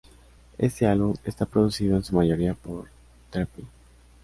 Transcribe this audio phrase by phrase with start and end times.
[0.57, 2.85] Este álbum está producido en su mayoría por
[3.29, 3.61] Therapy.